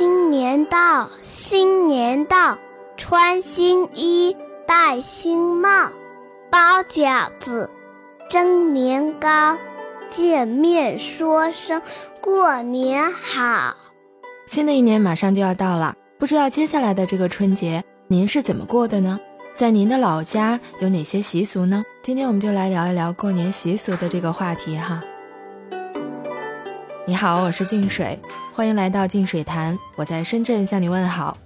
[0.00, 2.56] 新年到，新年到，
[2.96, 4.34] 穿新衣，
[4.66, 5.90] 戴新帽，
[6.50, 7.68] 包饺子，
[8.26, 9.58] 蒸年糕，
[10.08, 11.82] 见面说声
[12.22, 13.76] 过年好。
[14.46, 19.20] 新的一年马上就要到了，不知道接下来的这个春节您是怎么过的呢？
[19.52, 21.84] 在您的老家有哪些习俗呢？
[22.02, 25.02] 今天我们就来聊一聊过年习俗的这个话题哈。
[27.10, 28.16] 你好，我是静水，
[28.52, 31.36] 欢迎来到静水潭，我在深圳向你问好。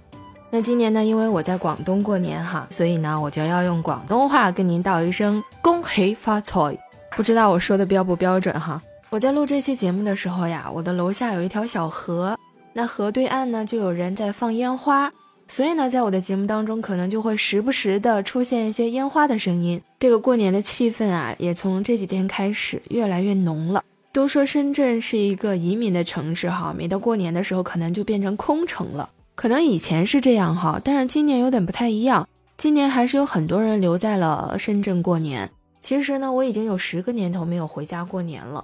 [0.51, 6.77] 那今年呢，因为我在广东过年哈，所以呢，我就要用广东话跟您道一声恭喜发财。
[7.17, 8.79] 不知道我说的标不标准哈？
[9.09, 12.37] 我在录这期节目的时候呀，我的楼下有一条小河。
[12.73, 15.11] 那河对岸呢，就有人在放烟花，
[15.47, 19.81] 所以呢，在我的节目当中，可能就会时不时的出现一些烟花的声音。
[19.99, 23.83] 这个过年的气氛啊，也从这几天开始越来越浓了。
[24.15, 29.09] 都说深圳是一个移民的城市哈，每到过年的时候，可能就变成空城了。
[29.35, 32.25] 可能以前是这样哈，但是今年有点不太一样。
[32.55, 35.51] 今年还是有很多人留在了深圳过年。
[35.81, 38.63] 其实呢，我已经有十个年头没有回家过年了，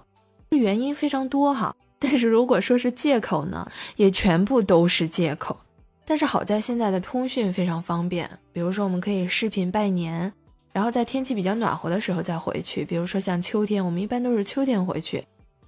[0.52, 1.76] 原因非常多哈。
[2.00, 5.58] 但是如果说是借口呢，也全部都是借口。
[6.06, 10.32] 但是好在现在的通讯非常方便，比如说我们可以视频拜年，
[10.72, 12.86] 然后在天气比较暖和的时候再回去。
[12.86, 15.22] 比如说像秋天，我们一般都是秋天回去。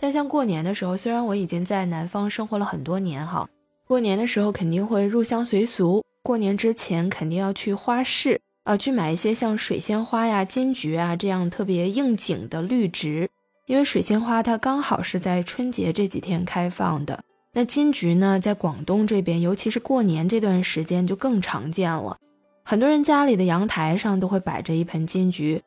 [0.04, 3.48] 但像过年的时候，虽然我已经在南方生活了很多年哈，
[3.88, 6.04] 过年的时候肯定会入乡随俗。
[6.22, 13.30] 过年之前肯定要去花市啊，去买一些像水仙花呀、金桔啊这样特别应景的绿植。
[13.66, 17.24] 因为水仙花它刚好是在春节这几天开放的，
[17.54, 22.18] 那金桔呢，在广东这边，尤其是过年这段时间就更常见了。
[22.66, 25.64] 很多人家里的阳台上都会摆着一盆金桔，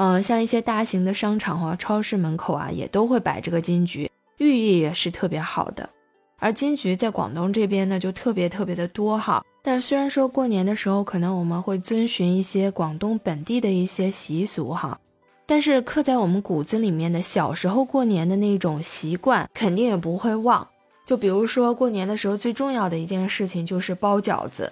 [0.00, 5.90] 嗯，像一些大型的商场和超市门口啊，也都会摆这个金桔，寓意也是特别好的。
[6.38, 9.44] 而金桔在广东这边呢，就特别特别的多哈。
[9.60, 15.00] 但虽然说过年的时候，可能我们会遵循一些广东本地的一些习俗哈。
[15.46, 20.64] 但是刻在我们骨子里面的小时候过年的那种习惯，肯定也不会忘。
[21.04, 24.70] 就比如说过年的时候最重要的一件事情就是包饺子。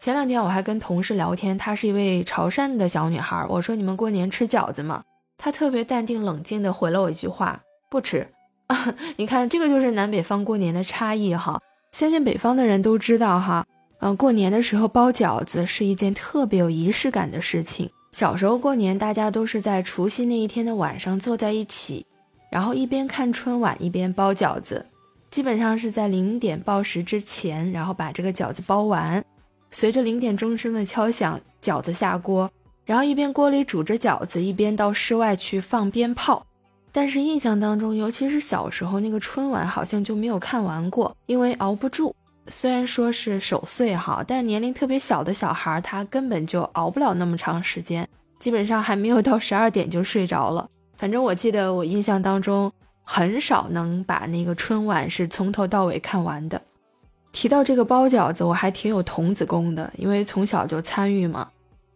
[0.00, 5.02] 前两天我还跟同事聊天，她是一位潮汕的小女孩，我说你们过年吃饺子吗？
[5.36, 8.26] 她特别淡定冷静的回了我一句话：不吃。
[9.18, 11.60] 你看这个就是南北方过年的差异哈。
[11.92, 13.66] 相信北方的人都知道哈，
[13.98, 17.90] 嗯，过年的时候包饺子是一件特别有仪式感的事情。
[18.12, 22.06] 小时候过年，大家都是在除夕那一天的晚上坐在一起，
[22.50, 24.86] 然后一边看春晚一边包饺子，
[25.30, 29.22] 基本上是在零点报时之前，然后把这个饺子包完。
[29.70, 32.50] 随着零点钟声的敲响，饺子下锅，
[32.84, 36.44] 然后一边锅里煮着饺子，一边到室外去放鞭炮。
[36.92, 42.14] 但是印象当中，尤其是小时候那个春晚，好像就没有看完过，因为熬不住。
[42.48, 48.08] 虽然说是守岁哈，但是年龄特别小的小孩，他根本就熬不了那么长时间，
[48.40, 50.68] 基本上还没有到十二点就睡着了。
[50.96, 52.72] 反正我记得我印象当中，
[53.04, 56.60] 很少能把那个春晚是从头到尾看完的。
[57.32, 61.48] 提到这个包饺子，我还挺有童子功的，因为从小就参与嘛。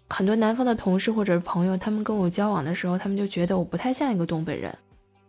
[0.08, 4.76] 很多南方的同事或者朋友，他们跟我交往的时候，他们就觉得我不太像一个东北人。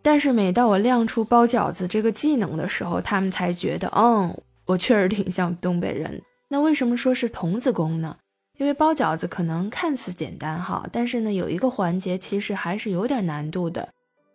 [0.02, 4.34] 但是每到我亮出包饺子这个技能的时候，他们才觉得，嗯。
[4.64, 8.16] 我确实挺像东北人，那为什么说是童子功呢？
[8.58, 13.88] 因为包饺子可能看似简单哈，但是呢有一个环节其实还是有点难度的，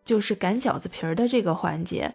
[0.06, 2.10] 就是擀饺子皮儿的这个环节。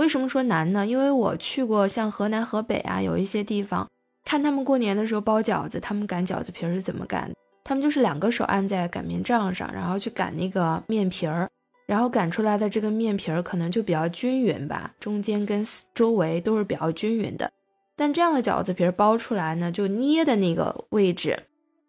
[0.00, 0.86] 为什么说难呢？
[0.86, 3.86] 因为我去过像河南、河北啊，有一些地方
[4.24, 7.30] 看他们过年的时候包饺子，他们擀饺子皮是怎么擀？
[7.62, 11.46] 他们就是两个手按在擀面杖上，然后去擀那个面皮儿，
[11.86, 17.52] 然后擀出来的这个面皮儿可能就比较均匀吧，中间跟周围都是比较均匀的。
[17.94, 21.38] 但这样的饺子皮包出来呢，就捏的那个位置，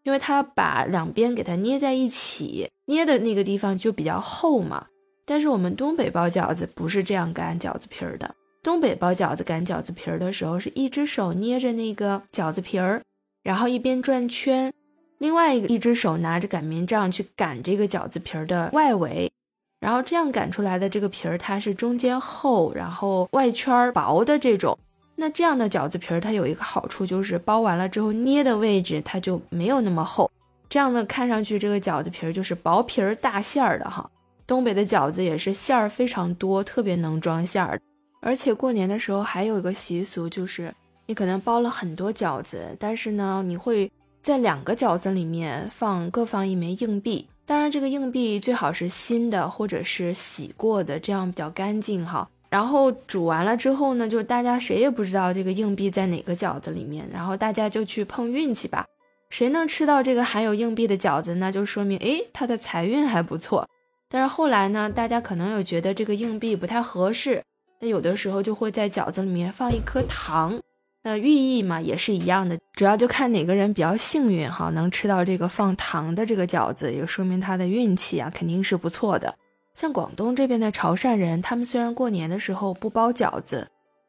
[0.04, 4.88] 因为它把两边给它捏在一起，捏的那个地方就比较厚嘛。
[5.26, 8.34] 但是我们东北包饺子不是这样擀饺子皮儿的，
[8.64, 13.02] 东北包饺子擀饺子皮儿的时候，是一只手捏着那个饺子皮儿，
[13.44, 14.74] 然后一边转圈，
[15.20, 19.32] 另外一个一只手拿着擀面杖去擀这个饺子皮儿的外围，
[19.80, 24.78] 然后这样擀出来的这个皮儿，它是中间厚，然后外圈薄的这种。
[25.16, 30.30] 那这样的饺子皮儿，它有一个好处，就是包完了之后捏的位置它就没有那么厚，
[30.68, 34.10] 这样呢看上去这个饺子皮儿就是薄皮儿大馅儿的哈。
[34.52, 37.80] 东北的饺子也是馅儿非常多，特别能装馅儿。
[38.22, 40.76] 而且过年的时候还有一个习俗，就是
[41.06, 43.90] 你可能包了很多饺子，但是呢，你会
[44.22, 52.30] 在两个饺子里面放各放一枚硬币，当然这个硬币最好是新的或者是洗过的，这样比较干净哈。
[52.50, 58.86] 然后煮完了之后呢，就大家谁也不知道这个硬币在哪个饺子里面，然后大家就去碰运气吧，
[59.30, 63.66] 谁能吃到这个含有硬币的饺子，那就说明诶他的财运还不错。
[64.12, 67.42] 但是后来呢，大家可能有觉得这个硬币不太合适，
[67.80, 70.60] 那有的时候就会在饺子里面放一颗糖，
[71.04, 79.34] 那寓意嘛也是一样的，主要就看哪个人比较幸运哈，能吃到这个放糖的这个饺子，也说明他的运气啊肯定是不错的。
[79.74, 83.66] 像广东这边的潮汕人，他们虽然过年的时候不包饺子，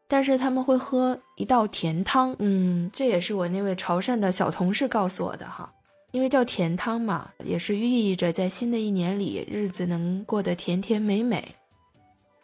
[0.09, 2.35] 但是他们会喝一道甜汤。
[2.41, 5.73] 嗯，这也是我那位潮汕的小同事告诉我的哈，
[6.13, 11.57] 因为叫甜汤嘛，也是寓意着在新的一年里日子能过得甜甜美美。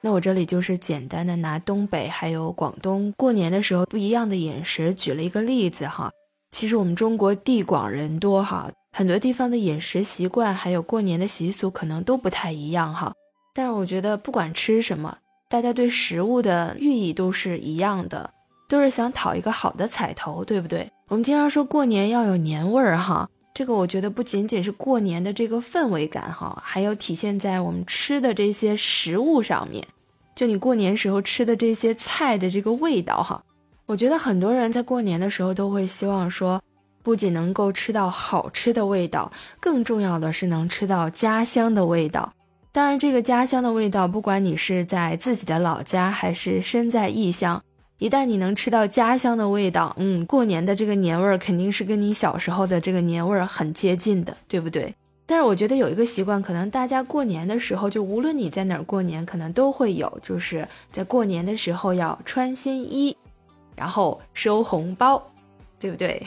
[0.00, 6.11] 那我这里就是简单的拿东北还有广东过年的时候不一样的饮食举了一个例子哈。
[6.50, 8.70] 其实我们中国地广人多哈。
[8.91, 13.12] 很多地方的饮食习惯，还有过年的习俗，可能都不太一样哈。
[13.55, 15.19] 但是我觉得，不管吃什么，
[15.50, 18.31] 大家对食物的寓意都是一样的，
[18.67, 20.91] 都是想讨一个好的彩头，对不对？
[21.09, 29.84] 我们经常说过年要有年味儿哈，这个我觉得不仅仅是过年的这个氛围感哈，还有体现在我们吃的这些食物上面。
[30.37, 33.43] 就你过年时候吃的这些菜的这个味道哈，
[33.87, 36.62] 我觉得很多人在过年的时候都会希望说。
[37.02, 42.32] 不仅能够吃到好吃的味道，更重要的是能吃到家乡的味道。
[42.70, 47.60] 当然，这个家乡的味道，不管你是在自己的老家，还是身在异乡，
[47.99, 54.95] 一旦你能吃到家乡的味道，嗯，过年的这个年味儿肯定是跟你小时候的这个年味儿很接近的，对不对？
[55.27, 63.17] 但是我觉得有一个习惯，可能大家过年的时候，就无论你在哪儿过年，可能都会有，就是在过年的时候要穿新衣，
[63.77, 65.23] 然后收红包。
[65.81, 66.21] 对不对？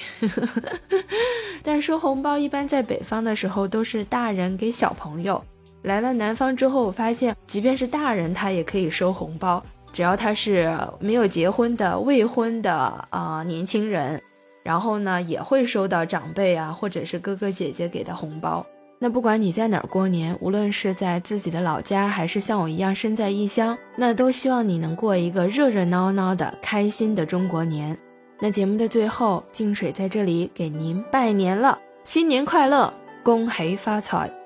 [1.61, 5.43] 但收红包一般在北方的时候都是大人给小朋友，
[5.81, 9.61] 来了南方之后，我发现即便是大人他也可以收红包，
[9.93, 12.73] 只要他是没有结婚的未婚的
[13.09, 14.21] 啊年轻人，
[14.63, 18.65] 然后呢也会收到长辈啊或者是哥哥姐姐给的红包。
[18.99, 27.97] 那不管你在哪儿过年，无论是在自己的老家，还是像我一样身在异乡，那都希望你能过一个热热闹闹的开心的中国年。
[28.39, 32.93] 那节目的最后，静水在这里给您拜年了，新年快乐，
[33.23, 34.40] 恭喜发财。